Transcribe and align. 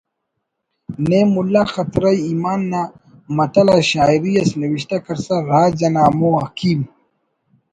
نیم 1.07 1.27
ملا 1.35 1.63
خطرہ 1.73 2.09
ایمان 2.27 2.59
نا 2.71 2.81
متل 3.35 3.67
آ 3.75 3.77
شاعری 3.91 4.33
اس 4.39 4.49
نوشتہ 4.61 4.97
کرسا 5.05 5.35
راج 5.49 5.79
انا 5.87 6.01
ہمو 6.09 6.29
حکیم 6.43 6.79